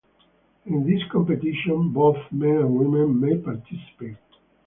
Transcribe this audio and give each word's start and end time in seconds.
In 0.65 0.83
this 0.87 1.07
competition 1.11 1.89
both 1.91 2.17
men 2.31 2.55
and 2.57 2.73
women 2.73 3.19
may 3.19 3.37
participate. 3.37 4.15